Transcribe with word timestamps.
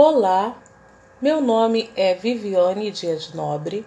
Olá, 0.00 0.56
meu 1.20 1.40
nome 1.40 1.90
é 1.96 2.14
Viviane 2.14 2.88
Dias 2.88 3.34
Nobre, 3.34 3.84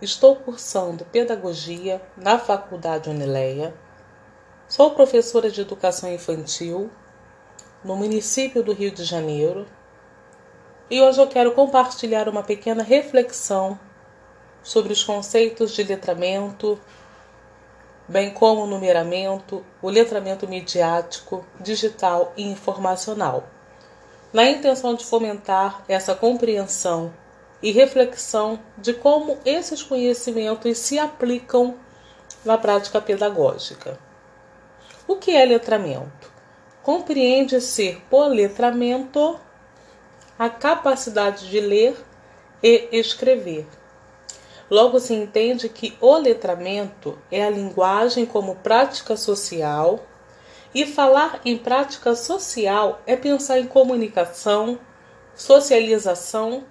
estou 0.00 0.36
cursando 0.36 1.04
Pedagogia 1.06 2.00
na 2.16 2.38
Faculdade 2.38 3.10
Unileia, 3.10 3.74
sou 4.68 4.92
professora 4.92 5.50
de 5.50 5.60
Educação 5.60 6.12
Infantil 6.12 6.88
no 7.82 7.96
município 7.96 8.62
do 8.62 8.72
Rio 8.72 8.92
de 8.92 9.02
Janeiro 9.02 9.66
e 10.88 11.02
hoje 11.02 11.20
eu 11.20 11.26
quero 11.26 11.50
compartilhar 11.50 12.28
uma 12.28 12.44
pequena 12.44 12.84
reflexão 12.84 13.76
sobre 14.62 14.92
os 14.92 15.02
conceitos 15.02 15.72
de 15.72 15.82
letramento, 15.82 16.78
bem 18.06 18.32
como 18.32 18.62
o 18.62 18.66
numeramento, 18.68 19.66
o 19.82 19.90
letramento 19.90 20.46
midiático, 20.46 21.44
digital 21.60 22.32
e 22.36 22.44
informacional 22.44 23.57
na 24.32 24.48
intenção 24.48 24.94
de 24.94 25.04
fomentar 25.04 25.84
essa 25.88 26.14
compreensão 26.14 27.12
e 27.62 27.70
reflexão 27.70 28.60
de 28.76 28.92
como 28.92 29.38
esses 29.44 29.82
conhecimentos 29.82 30.78
se 30.78 30.98
aplicam 30.98 31.74
na 32.44 32.56
prática 32.56 33.00
pedagógica. 33.00 33.98
O 35.06 35.16
que 35.16 35.30
é 35.30 35.44
letramento? 35.44 36.30
Compreende 36.82 37.60
ser 37.60 38.02
por 38.08 38.28
letramento 38.28 39.38
a 40.38 40.48
capacidade 40.48 41.48
de 41.50 41.60
ler 41.60 41.96
e 42.62 42.88
escrever. 42.92 43.66
Logo 44.70 45.00
se 45.00 45.14
entende 45.14 45.68
que 45.68 45.96
o 46.00 46.16
letramento 46.18 47.18
é 47.32 47.42
a 47.42 47.50
linguagem 47.50 48.26
como 48.26 48.56
prática 48.56 49.16
social 49.16 50.00
e 50.74 50.86
falar 50.86 51.40
em 51.44 51.56
prática 51.56 52.14
social 52.14 53.00
é 53.06 53.16
pensar 53.16 53.58
em 53.58 53.66
comunicação, 53.66 54.78
socialização 55.34 56.64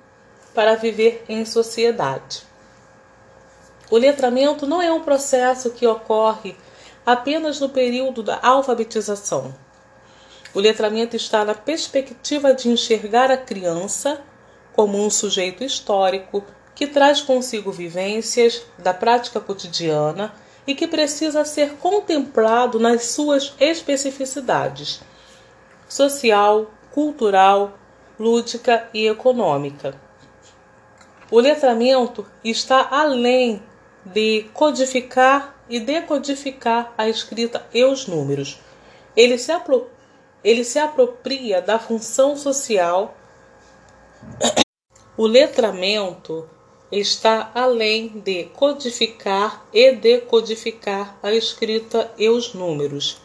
para 0.54 0.76
viver 0.76 1.24
em 1.28 1.46
sociedade. 1.46 2.44
O 3.90 3.98
letramento 3.98 4.68
não 4.68 4.82
é 4.82 4.92
um 4.92 5.02
processo 5.02 5.72
que 5.72 5.88
ocorre 5.88 6.56
apenas 7.06 7.60
no 7.60 7.70
período 7.70 8.22
da 8.22 8.40
alfabetização. 8.42 9.56
O 10.54 10.60
letramento 10.60 11.16
está 11.16 11.46
na 11.46 11.54
perspectiva 11.54 12.54
de 12.54 12.70
enxergar 12.70 13.32
a 13.32 13.38
criança 13.38 14.22
como 14.74 14.98
um 15.04 15.10
sujeito 15.10 15.64
histórico 15.64 16.44
que 16.76 16.86
traz 16.86 17.22
consigo 17.22 17.72
vivências 17.72 18.62
da 18.78 18.94
prática 18.94 19.40
cotidiana 19.40 20.34
e 20.68 20.76
que 20.76 20.86
precisa 20.86 21.46
ser 21.46 21.78
contemplado 21.78 22.78
nas 22.78 23.06
suas 23.06 23.56
especificidades 23.60 25.02
social, 25.88 26.70
cultural, 26.92 27.78
lúdica 28.20 28.90
e 28.94 29.08
econômica. 29.08 30.00
O 31.32 31.40
letramento 31.40 32.26
está 32.44 32.88
além 32.90 33.64
de 34.06 34.44
codificar 34.54 35.56
e 35.70 35.80
decodificar 35.80 36.94
a 36.98 37.08
escrita 37.10 37.66
e 37.74 37.84
os 37.84 38.08
números. 38.08 38.60
Ele 39.16 39.38
se, 39.38 39.52
apro 39.52 39.90
ele 40.44 40.64
se 40.64 40.80
apropria 40.80 41.62
da 41.62 41.80
função 41.80 42.36
social. 42.36 43.16
O 45.20 45.26
letramento 45.26 46.48
está 46.92 47.52
além 47.54 48.08
de 48.08 48.46
codificar 48.46 49.66
e 49.74 49.92
decodificar 49.92 51.18
a 51.22 51.34
escrita 51.34 52.12
e 52.18 52.30
os 52.30 52.54
números. 52.54 53.18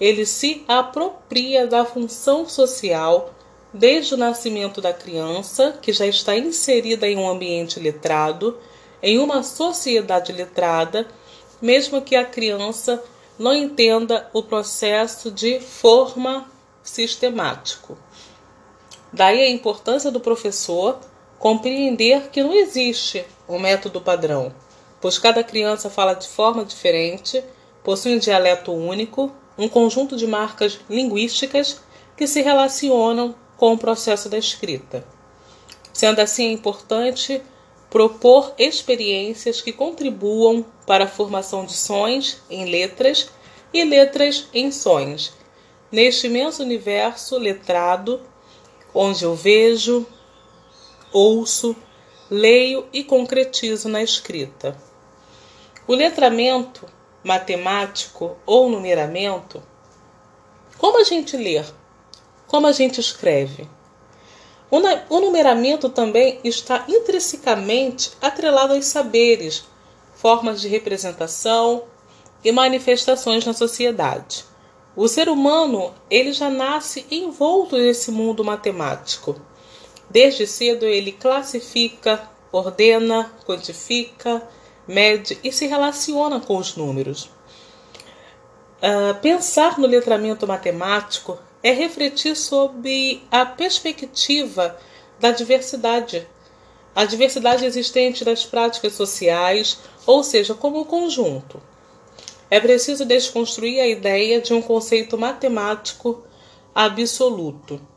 Ele 0.00 0.24
se 0.26 0.64
apropria 0.66 1.66
da 1.66 1.84
função 1.84 2.48
social 2.48 3.32
desde 3.72 4.14
o 4.14 4.16
nascimento 4.16 4.80
da 4.80 4.92
criança, 4.92 5.78
que 5.82 5.92
já 5.92 6.06
está 6.06 6.36
inserida 6.36 7.08
em 7.08 7.16
um 7.16 7.28
ambiente 7.28 7.80
letrado, 7.80 8.58
em 9.02 9.18
uma 9.18 9.42
sociedade 9.42 10.32
letrada, 10.32 11.06
mesmo 11.60 12.00
que 12.00 12.16
a 12.16 12.24
criança 12.24 13.02
não 13.38 13.54
entenda 13.54 14.30
o 14.32 14.42
processo 14.42 15.30
de 15.30 15.60
forma 15.60 16.48
sistemático. 16.82 17.98
Daí 19.12 19.42
a 19.42 19.50
importância 19.50 20.10
do 20.10 20.20
professor 20.20 20.98
compreender 21.38 22.30
que 22.30 22.42
não 22.42 22.54
existe 22.54 23.24
um 23.48 23.58
método 23.58 24.00
padrão, 24.00 24.54
pois 25.00 25.18
cada 25.18 25.44
criança 25.44 25.90
fala 25.90 26.14
de 26.14 26.26
forma 26.26 26.64
diferente, 26.64 27.42
possui 27.82 28.14
um 28.14 28.18
dialeto 28.18 28.72
único, 28.72 29.30
um 29.56 29.68
conjunto 29.68 30.16
de 30.16 30.26
marcas 30.26 30.80
linguísticas 30.88 31.80
que 32.16 32.26
se 32.26 32.40
relacionam 32.40 33.34
com 33.56 33.72
o 33.72 33.78
processo 33.78 34.28
da 34.28 34.38
escrita. 34.38 35.04
Sendo 35.92 36.20
assim, 36.20 36.46
é 36.46 36.52
importante 36.52 37.40
propor 37.88 38.52
experiências 38.58 39.60
que 39.60 39.72
contribuam 39.72 40.64
para 40.86 41.04
a 41.04 41.08
formação 41.08 41.64
de 41.64 41.74
sons 41.74 42.38
em 42.50 42.64
letras 42.64 43.30
e 43.72 43.84
letras 43.84 44.48
em 44.52 44.72
sons, 44.72 45.32
neste 45.92 46.26
imenso 46.26 46.62
universo 46.62 47.38
letrado, 47.38 48.20
onde 48.92 49.24
eu 49.24 49.34
vejo, 49.34 50.06
ouço, 51.14 51.74
leio 52.28 52.86
e 52.92 53.04
concretizo 53.04 53.88
na 53.88 54.02
escrita. 54.02 54.76
O 55.86 55.94
letramento 55.94 56.86
matemático 57.22 58.36
ou 58.44 58.68
numeramento, 58.68 59.62
como 60.76 61.00
a 61.00 61.04
gente 61.04 61.36
lê, 61.36 61.64
como 62.48 62.66
a 62.66 62.72
gente 62.72 63.00
escreve. 63.00 63.68
O 65.08 65.20
numeramento 65.20 65.88
também 65.88 66.40
está 66.42 66.84
intrinsecamente 66.88 68.10
atrelado 68.20 68.74
aos 68.74 68.86
saberes, 68.86 69.64
formas 70.16 70.60
de 70.60 70.66
representação 70.66 71.84
e 72.42 72.50
manifestações 72.50 73.44
na 73.44 73.52
sociedade. 73.52 74.44
O 74.96 75.06
ser 75.06 75.28
humano, 75.28 75.94
ele 76.10 76.32
já 76.32 76.50
nasce 76.50 77.06
envolto 77.10 77.76
nesse 77.76 78.10
mundo 78.10 78.44
matemático. 78.44 79.40
Desde 80.14 80.46
cedo 80.46 80.86
ele 80.86 81.10
classifica, 81.10 82.30
ordena, 82.52 83.32
quantifica, 83.44 84.48
mede 84.86 85.36
e 85.42 85.50
se 85.50 85.66
relaciona 85.66 86.38
com 86.38 86.56
os 86.56 86.76
números. 86.76 87.28
Uh, 88.78 89.20
pensar 89.20 89.76
no 89.76 89.88
letramento 89.88 90.46
matemático 90.46 91.36
é 91.64 91.72
refletir 91.72 92.36
sobre 92.36 93.24
a 93.28 93.44
perspectiva 93.44 94.78
da 95.18 95.32
diversidade, 95.32 96.24
a 96.94 97.04
diversidade 97.04 97.64
existente 97.64 98.24
das 98.24 98.44
práticas 98.44 98.92
sociais, 98.92 99.80
ou 100.06 100.22
seja, 100.22 100.54
como 100.54 100.82
um 100.82 100.84
conjunto. 100.84 101.60
É 102.48 102.60
preciso 102.60 103.04
desconstruir 103.04 103.80
a 103.80 103.88
ideia 103.88 104.40
de 104.40 104.54
um 104.54 104.62
conceito 104.62 105.18
matemático 105.18 106.22
absoluto 106.72 107.93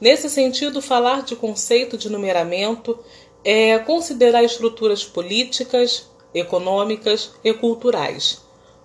Nesse 0.00 0.28
sentido, 0.28 0.82
falar 0.82 1.22
de 1.22 1.34
conceito 1.34 1.96
de 1.96 2.10
numeramento 2.10 2.98
é 3.42 3.78
considerar 3.78 4.42
estruturas 4.42 5.04
políticas, 5.04 6.08
econômicas 6.34 7.32
e 7.42 7.54
culturais. 7.54 8.42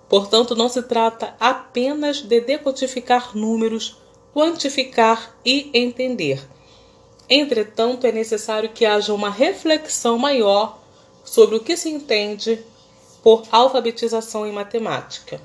Portanto, 0.07 0.55
não 0.55 0.69
se 0.69 0.83
trata 0.83 1.35
apenas 1.39 2.21
de 2.21 2.39
decodificar 2.39 3.35
números, 3.35 3.97
quantificar 4.33 5.35
e 5.43 5.69
entender. 5.73 6.47
Entretanto, 7.29 8.05
é 8.05 8.11
necessário 8.11 8.69
que 8.69 8.85
haja 8.85 9.13
uma 9.13 9.29
reflexão 9.29 10.17
maior 10.17 10.79
sobre 11.23 11.55
o 11.55 11.59
que 11.59 11.75
se 11.75 11.89
entende 11.89 12.63
por 13.23 13.43
alfabetização 13.51 14.45
em 14.45 14.51
matemática. 14.51 15.41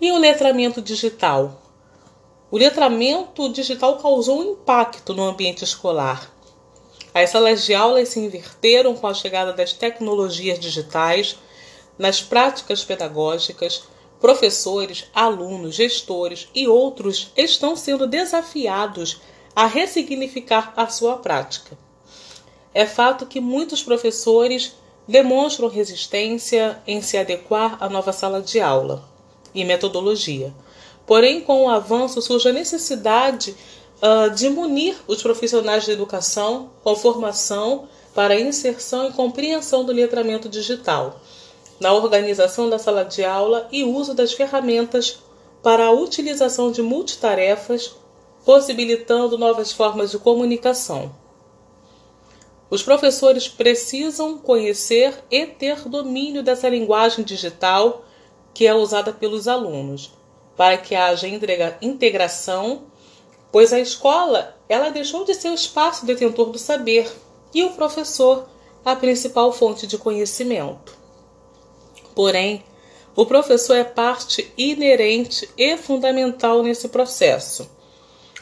E 0.00 0.10
o 0.12 0.18
letramento 0.18 0.80
digital? 0.80 1.60
O 2.52 2.58
letramento 2.58 3.48
digital 3.48 3.98
causou 3.98 4.40
um 4.40 4.52
impacto 4.52 5.14
no 5.14 5.22
ambiente 5.22 5.62
escolar. 5.62 6.34
As 7.14 7.30
salas 7.30 7.64
de 7.64 7.72
aula 7.74 8.04
se 8.04 8.18
inverteram 8.18 8.96
com 8.96 9.06
a 9.06 9.14
chegada 9.14 9.52
das 9.52 9.72
tecnologias 9.72 10.58
digitais 10.58 11.38
nas 11.96 12.20
práticas 12.20 12.82
pedagógicas. 12.82 13.84
Professores, 14.20 15.04
alunos, 15.14 15.76
gestores 15.76 16.48
e 16.52 16.66
outros 16.66 17.30
estão 17.36 17.76
sendo 17.76 18.04
desafiados 18.04 19.20
a 19.54 19.66
ressignificar 19.66 20.72
a 20.76 20.88
sua 20.88 21.18
prática. 21.18 21.78
É 22.74 22.84
fato 22.84 23.26
que 23.26 23.40
muitos 23.40 23.80
professores 23.80 24.74
demonstram 25.06 25.68
resistência 25.68 26.82
em 26.84 27.00
se 27.00 27.16
adequar 27.16 27.76
à 27.80 27.88
nova 27.88 28.12
sala 28.12 28.42
de 28.42 28.60
aula 28.60 29.08
e 29.54 29.64
metodologia 29.64 30.52
Porém, 31.10 31.40
com 31.40 31.64
o 31.64 31.68
avanço, 31.68 32.22
surge 32.22 32.48
a 32.48 32.52
necessidade 32.52 33.56
uh, 34.00 34.30
de 34.30 34.48
munir 34.48 34.96
os 35.08 35.20
profissionais 35.20 35.84
de 35.84 35.90
educação 35.90 36.70
com 36.84 36.94
formação 36.94 37.88
para 38.14 38.38
inserção 38.38 39.08
e 39.08 39.12
compreensão 39.12 39.84
do 39.84 39.90
letramento 39.92 40.48
digital, 40.48 41.20
na 41.80 41.92
organização 41.92 42.70
da 42.70 42.78
sala 42.78 43.04
de 43.04 43.24
aula 43.24 43.66
e 43.72 43.82
uso 43.82 44.14
das 44.14 44.32
ferramentas 44.32 45.18
para 45.64 45.86
a 45.86 45.90
utilização 45.90 46.70
de 46.70 46.80
multitarefas 46.80 47.96
possibilitando 48.44 49.36
novas 49.36 49.72
formas 49.72 50.12
de 50.12 50.18
comunicação. 50.20 51.12
Os 52.70 52.84
professores 52.84 53.48
precisam 53.48 54.38
conhecer 54.38 55.24
e 55.28 55.44
ter 55.44 55.88
domínio 55.88 56.40
dessa 56.40 56.68
linguagem 56.68 57.24
digital 57.24 58.04
que 58.54 58.64
é 58.64 58.72
usada 58.72 59.12
pelos 59.12 59.48
alunos, 59.48 60.12
para 60.60 60.76
que 60.76 60.94
haja 60.94 61.26
integração, 61.80 62.82
pois 63.50 63.72
a 63.72 63.80
escola 63.80 64.54
ela 64.68 64.90
deixou 64.90 65.24
de 65.24 65.32
ser 65.32 65.48
o 65.48 65.54
espaço 65.54 66.04
detentor 66.04 66.50
do 66.50 66.58
saber 66.58 67.10
e 67.54 67.64
o 67.64 67.70
professor 67.70 68.46
a 68.84 68.94
principal 68.94 69.54
fonte 69.54 69.86
de 69.86 69.96
conhecimento. 69.96 70.94
Porém, 72.14 72.62
o 73.16 73.24
professor 73.24 73.72
é 73.74 73.84
parte 73.84 74.52
inerente 74.54 75.48
e 75.56 75.78
fundamental 75.78 76.62
nesse 76.62 76.90
processo 76.90 77.66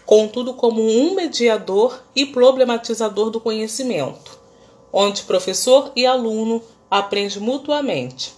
contudo 0.04 0.54
como 0.54 0.82
um 0.82 1.14
mediador 1.14 2.02
e 2.16 2.26
problematizador 2.26 3.30
do 3.30 3.40
conhecimento, 3.40 4.40
onde 4.92 5.22
professor 5.22 5.92
e 5.94 6.04
aluno 6.04 6.60
aprendem 6.90 7.38
mutuamente. 7.38 8.37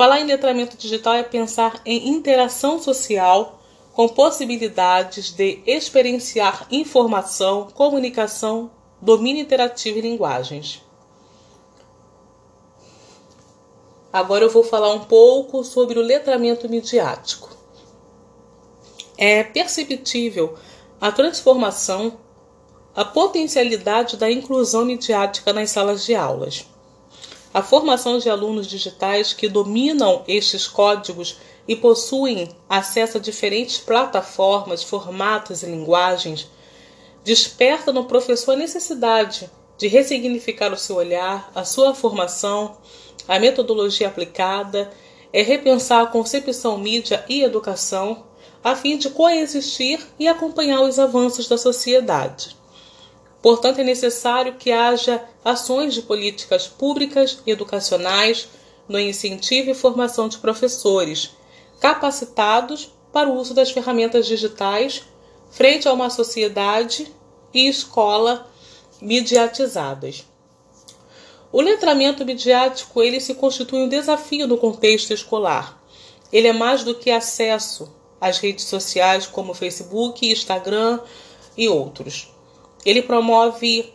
Falar 0.00 0.18
em 0.18 0.24
letramento 0.24 0.78
digital 0.78 1.12
é 1.12 1.22
pensar 1.22 1.78
em 1.84 2.08
interação 2.08 2.80
social 2.80 3.60
com 3.92 4.08
possibilidades 4.08 5.30
de 5.30 5.60
experienciar 5.66 6.66
informação, 6.70 7.68
comunicação, 7.74 8.70
domínio 8.98 9.42
interativo 9.42 9.98
e 9.98 10.00
linguagens. 10.00 10.82
Agora 14.10 14.42
eu 14.42 14.48
vou 14.48 14.64
falar 14.64 14.90
um 14.90 15.00
pouco 15.00 15.62
sobre 15.62 15.98
o 15.98 16.02
letramento 16.02 16.66
midiático 16.66 17.50
é 19.18 19.44
perceptível 19.44 20.56
a 20.98 21.12
transformação, 21.12 22.18
a 22.96 23.04
potencialidade 23.04 24.16
da 24.16 24.30
inclusão 24.30 24.86
midiática 24.86 25.52
nas 25.52 25.68
salas 25.68 26.06
de 26.06 26.14
aulas. 26.14 26.69
A 27.52 27.62
formação 27.62 28.18
de 28.18 28.30
alunos 28.30 28.66
digitais 28.66 29.32
que 29.32 29.48
dominam 29.48 30.22
estes 30.28 30.68
códigos 30.68 31.38
e 31.66 31.74
possuem 31.74 32.48
acesso 32.68 33.18
a 33.18 33.20
diferentes 33.20 33.78
plataformas, 33.78 34.82
formatos 34.82 35.62
e 35.62 35.66
linguagens 35.66 36.48
desperta 37.24 37.92
no 37.92 38.04
professor 38.04 38.52
a 38.52 38.56
necessidade 38.56 39.50
de 39.76 39.88
ressignificar 39.88 40.72
o 40.72 40.76
seu 40.76 40.96
olhar, 40.96 41.50
a 41.54 41.64
sua 41.64 41.94
formação, 41.94 42.76
a 43.26 43.38
metodologia 43.38 44.08
aplicada, 44.08 44.90
é 45.32 45.42
repensar 45.42 46.02
a 46.02 46.06
concepção 46.06 46.76
mídia 46.78 47.24
e 47.28 47.42
educação 47.42 48.24
a 48.62 48.76
fim 48.76 48.98
de 48.98 49.10
coexistir 49.10 50.06
e 50.18 50.28
acompanhar 50.28 50.82
os 50.82 50.98
avanços 50.98 51.48
da 51.48 51.56
sociedade. 51.56 52.56
Portanto, 53.40 53.80
é 53.80 53.84
necessário 53.84 54.54
que 54.54 54.70
haja 54.70 55.22
ações 55.44 55.94
de 55.94 56.02
políticas 56.02 56.66
públicas 56.66 57.38
educacionais 57.46 58.48
no 58.88 58.98
incentivo 58.98 59.70
e 59.70 59.74
formação 59.74 60.28
de 60.28 60.38
professores 60.38 61.30
capacitados 61.78 62.92
para 63.12 63.28
o 63.28 63.36
uso 63.36 63.54
das 63.54 63.70
ferramentas 63.70 64.26
digitais 64.26 65.02
frente 65.50 65.88
a 65.88 65.92
uma 65.92 66.10
sociedade 66.10 67.12
e 67.52 67.68
escola 67.68 68.46
mediatizadas. 69.00 70.26
O 71.52 71.60
letramento 71.60 72.24
midiático 72.24 73.02
ele 73.02 73.20
se 73.20 73.34
constitui 73.34 73.80
um 73.80 73.88
desafio 73.88 74.46
no 74.46 74.56
contexto 74.56 75.12
escolar. 75.12 75.82
Ele 76.32 76.46
é 76.46 76.52
mais 76.52 76.84
do 76.84 76.94
que 76.94 77.10
acesso 77.10 77.92
as 78.20 78.38
redes 78.38 78.66
sociais 78.66 79.26
como 79.26 79.54
Facebook, 79.54 80.30
Instagram 80.30 81.00
e 81.56 81.68
outros. 81.68 82.32
Ele 82.84 83.02
promove 83.02 83.92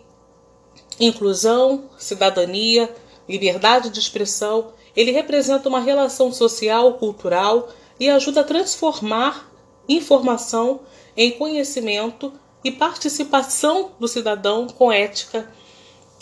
inclusão, 0.99 1.89
cidadania, 1.97 2.93
liberdade 3.27 3.89
de 3.89 3.99
expressão. 3.99 4.73
Ele 4.95 5.11
representa 5.11 5.67
uma 5.69 5.79
relação 5.79 6.31
social, 6.31 6.93
cultural 6.93 7.69
e 7.99 8.09
ajuda 8.09 8.41
a 8.41 8.45
transformar 8.45 9.51
informação 9.87 10.81
em 11.15 11.31
conhecimento 11.31 12.33
e 12.63 12.71
participação 12.71 13.91
do 13.99 14.07
cidadão 14.07 14.67
com 14.67 14.91
ética 14.91 15.51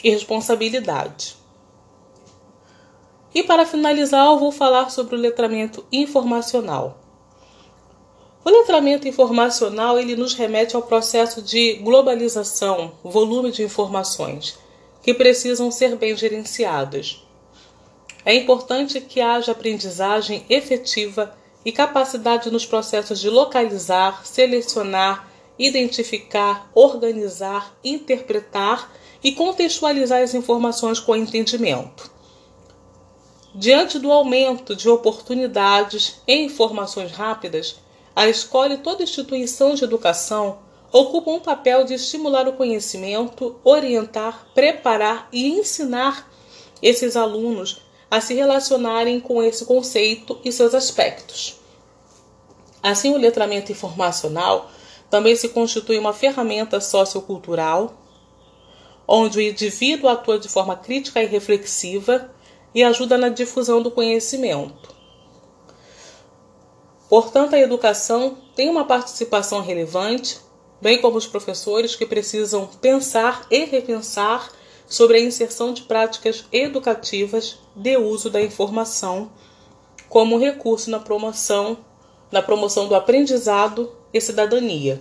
e 0.04 0.10
responsabilidade. 0.10 1.38
E 3.34 3.42
para 3.42 3.66
finalizar, 3.66 4.28
eu 4.28 4.38
vou 4.38 4.52
falar 4.52 4.92
sobre 4.92 5.16
o 5.16 5.20
letramento 5.20 5.84
informacional. 5.92 7.00
O 8.46 8.50
letramento 8.50 9.08
informacional 9.08 9.98
ele 9.98 10.16
nos 10.16 10.34
remete 10.34 10.76
ao 10.76 10.82
processo 10.82 11.42
de 11.42 11.76
globalização, 11.76 12.92
volume 13.02 13.52
de 13.52 13.64
informações, 13.64 14.60
que 15.04 15.14
precisam 15.14 15.70
ser 15.70 15.98
bem 15.98 16.16
gerenciadas. 16.16 17.22
É 18.26 18.34
importante 18.34 19.02
que 19.02 19.20
haja 19.20 19.52
aprendizagem 19.52 20.46
efetiva 20.50 21.36
e 21.66 21.72
capacidade 21.72 22.50
nos 22.50 22.66
processos 22.66 23.20
de 23.20 23.30
localizar, 23.30 24.26
selecionar, 24.26 25.30
identificar, 25.60 26.70
organizar, 26.74 27.78
interpretar 27.84 28.92
e 29.22 29.34
contextualizar 29.34 30.22
as 30.22 30.34
informações 30.34 31.00
com 31.00 31.16
entendimento. 31.16 32.12
Diante 33.54 34.00
do 34.00 34.12
aumento 34.12 34.76
de 34.76 34.90
oportunidades 34.90 36.22
e 36.28 36.34
informações 36.34 37.12
rápidas, 37.12 37.76
a 38.16 38.28
escola 38.28 38.74
e 38.74 38.78
toda 38.78 39.04
instituição 39.04 39.76
de 39.76 39.84
educação 39.84 40.60
ocupam 40.94 41.32
um 41.32 41.40
papel 41.40 41.84
de 41.84 41.96
estimular 41.96 42.48
o 42.48 42.54
conhecimento, 42.54 43.60
orientar, 43.64 44.48
preparar 44.54 45.28
e 45.34 45.50
ensinar 45.50 46.32
esses 46.82 47.18
alunos 47.18 47.82
a 48.12 48.22
se 48.22 48.36
relacionarem 48.36 49.20
com 49.20 49.42
esse 49.42 49.66
conceito 49.66 50.40
e 50.46 50.52
seus 50.52 50.76
aspectos. 50.76 51.60
Assim, 52.84 53.12
o 53.12 53.18
letramento 53.18 53.72
informacional 53.72 54.70
também 55.10 55.36
se 55.36 55.50
constitui 55.50 55.98
uma 55.98 56.14
ferramenta 56.14 56.80
sociocultural, 56.80 57.96
onde 59.08 59.40
o 59.40 59.42
indivíduo 59.42 60.10
atua 60.10 60.38
de 60.38 60.48
forma 60.48 60.76
crítica 60.76 61.24
e 61.24 61.26
reflexiva 61.26 62.30
e 62.74 62.84
ajuda 62.84 63.18
na 63.18 63.30
difusão 63.30 63.82
do 63.82 63.90
conhecimento. 63.90 64.94
Portanto, 67.10 67.56
a 67.56 67.60
educação 67.60 68.38
tem 68.56 68.70
uma 68.70 68.86
participação 68.86 69.62
relevante, 69.62 70.40
bem 70.84 71.00
como 71.00 71.18
os 71.18 71.26
professores 71.26 71.96
que 71.96 72.06
precisam 72.06 72.68
pensar 72.68 73.48
e 73.50 73.64
repensar 73.64 74.52
sobre 74.86 75.18
a 75.18 75.22
inserção 75.22 75.74
de 75.74 75.84
práticas 75.84 76.44
educativas 76.52 77.58
de 77.74 77.96
uso 77.96 78.30
da 78.30 78.42
informação 78.42 79.32
como 80.10 80.38
recurso 80.38 80.92
na 80.92 81.00
promoção, 81.00 81.78
na 82.30 82.42
promoção 82.42 82.90
do 82.90 82.96
aprendizado 82.96 83.96
e 84.14 84.20
cidadania. 84.20 85.00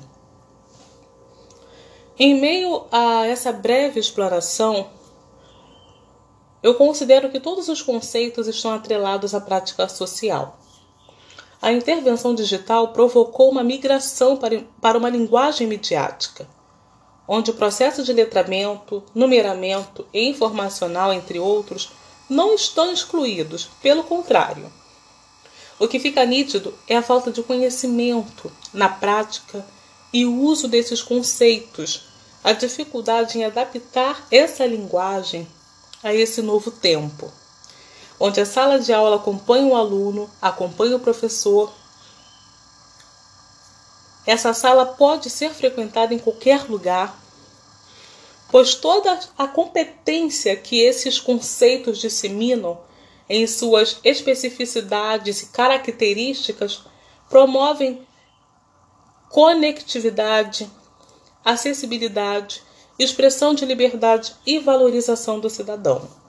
Em 2.17 2.41
meio 2.41 2.85
a 2.93 3.27
essa 3.27 3.53
breve 3.53 3.99
exploração, 3.99 4.89
eu 6.63 6.77
considero 6.77 7.29
que 7.29 7.41
todos 7.41 7.69
os 7.69 7.83
conceitos 7.83 8.47
estão 8.47 8.71
atrelados 8.71 9.35
à 9.35 9.41
prática 9.41 9.89
social 9.89 10.62
a 11.63 11.71
intervenção 11.71 12.35
digital 12.35 12.89
provocou 12.89 13.49
uma 13.49 13.63
migração 13.63 14.37
para 14.81 14.99
uma 14.99 15.09
linguagem 15.09 15.69
midiática, 15.69 16.49
onde 17.27 17.53
o 17.53 17.55
processo 17.55 18.03
de 18.03 18.13
letramento, 18.13 19.01
numeramento 19.15 20.05
e 20.13 20.29
informacional, 20.29 21.13
entre 21.13 21.39
outros, 21.39 21.93
não 22.29 22.53
estão 22.53 22.93
excluídos, 22.93 23.71
pelo 23.81 24.03
contrário. 24.03 24.73
O 25.79 25.87
que 25.87 26.01
fica 26.01 26.27
nítido 26.27 26.75
é 26.89 26.97
a 26.97 27.03
falta 27.03 27.31
de 27.31 27.45
conhecimento 27.45 28.51
na 28.75 28.89
prática 28.89 29.65
e 30.13 30.27
o 30.27 30.41
uso 30.41 30.67
desses 30.67 31.01
conceitos, 31.01 32.09
a 32.43 32.53
dificuldade 32.53 33.39
em 33.39 33.45
adaptar 33.45 34.27
essa 34.33 34.67
linguagem 34.67 35.47
a 36.03 36.13
esse 36.13 36.43
novo 36.43 36.73
tempo 36.73 37.33
onde 38.25 38.41
a 38.41 38.47
sala 38.47 38.79
de 38.79 38.93
aula 38.93 39.17
acompanha 39.17 39.67
o 39.67 39.75
aluno, 39.75 40.31
acompanha 40.41 40.95
o 40.95 41.01
professor. 41.01 41.73
Essa 44.25 44.55
sala 44.55 44.87
pode 44.87 45.29
ser 45.29 45.51
frequentada 45.51 46.15
em 46.15 46.21
qualquer 46.21 46.71
lugar, 46.71 47.21
pois 48.49 48.77
toda 48.77 49.19
a 49.37 49.49
competência 49.49 50.55
que 50.55 50.79
esses 50.79 51.19
conceitos 51.19 51.99
disseminam 51.99 52.79
em 53.29 53.45
suas 53.45 53.99
especificidades 54.05 55.43
e 55.43 55.47
características 55.47 56.85
promovem 57.29 58.07
conectividade, 59.31 60.71
acessibilidade, 61.45 62.63
expressão 62.97 63.53
de 63.53 63.65
liberdade 63.65 64.33
e 64.47 64.61
valorização 64.61 65.41
do 65.41 65.51
cidadão. 65.51 66.22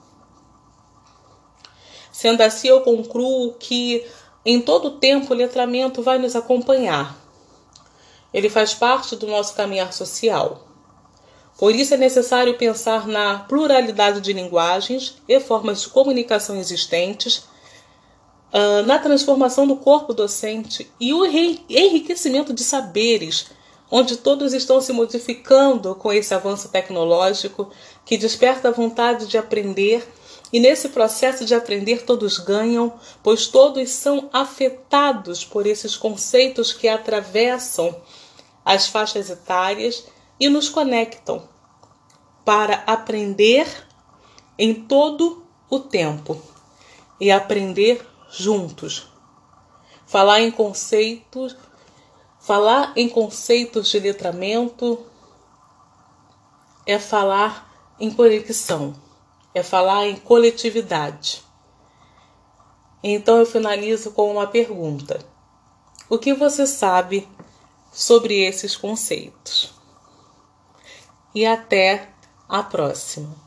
Sendo 2.24 2.40
assim, 2.40 2.68
eu 2.68 2.80
concluo 2.80 3.52
que 3.52 4.02
em 4.46 4.58
todo 4.58 4.92
tempo 4.92 5.34
o 5.34 5.36
letramento 5.36 6.00
vai 6.00 6.16
nos 6.16 6.34
acompanhar. 6.34 7.14
ele 8.32 8.48
faz 8.48 8.72
parte 8.72 9.14
do 9.14 9.26
nosso 9.26 9.54
caminhar 9.54 9.92
social. 9.92 10.66
Por 11.58 11.74
isso 11.74 11.92
é 11.92 11.98
necessário 11.98 12.56
pensar 12.56 13.06
na 13.06 13.40
pluralidade 13.40 14.22
de 14.22 14.32
linguagens 14.32 15.16
e 15.28 15.38
formas 15.38 15.82
de 15.82 15.88
comunicação 15.88 16.56
existentes, 16.56 17.44
ah, 18.50 18.80
na 18.86 18.98
transformação 18.98 19.66
do 19.66 19.76
corpo 19.76 20.14
docente 20.14 20.90
e 20.98 21.12
o 21.12 21.26
enriquecimento 21.26 22.54
de 22.54 22.64
saberes, 22.64 23.48
onde 23.90 24.16
todos 24.16 24.54
estão 24.54 24.80
se 24.80 24.94
modificando 24.94 25.94
com 25.94 26.10
esse 26.10 26.32
avanço 26.32 26.70
tecnológico 26.70 27.70
que 28.02 28.16
desperta 28.16 28.68
a 28.68 28.72
vontade 28.72 29.26
de 29.26 29.36
aprender. 29.36 30.08
E 30.54 30.60
nesse 30.60 30.90
processo 30.90 31.44
de 31.44 31.52
aprender, 31.52 32.04
todos 32.04 32.38
ganham, 32.38 32.94
pois 33.24 33.48
todos 33.48 33.90
são 33.90 34.30
afetados 34.32 35.44
por 35.44 35.66
esses 35.66 35.96
conceitos 35.96 36.72
que 36.72 36.86
atravessam 36.86 38.00
as 38.64 38.86
faixas 38.86 39.28
etárias 39.30 40.06
e 40.38 40.48
nos 40.48 40.68
conectam 40.68 41.48
para 42.44 42.84
aprender 42.86 43.66
em 44.56 44.72
todo 44.72 45.44
o 45.68 45.80
tempo 45.80 46.40
e 47.20 47.32
aprender 47.32 48.06
juntos. 48.30 49.08
Falar 50.06 50.40
em 50.40 50.52
conceitos, 50.52 51.56
falar 52.38 52.92
em 52.94 53.08
conceitos 53.08 53.88
de 53.88 53.98
letramento 53.98 55.04
é 56.86 56.96
falar 56.96 57.96
em 57.98 58.08
conexão, 58.08 58.94
é 59.54 59.62
falar 59.62 60.06
em 60.06 60.16
coletividade. 60.16 61.42
Então 63.02 63.38
eu 63.38 63.46
finalizo 63.46 64.10
com 64.10 64.30
uma 64.30 64.46
pergunta: 64.46 65.24
O 66.08 66.18
que 66.18 66.34
você 66.34 66.66
sabe 66.66 67.28
sobre 67.92 68.42
esses 68.44 68.76
conceitos. 68.76 69.72
E 71.34 71.46
até 71.46 72.08
a 72.48 72.62
próxima. 72.62 73.43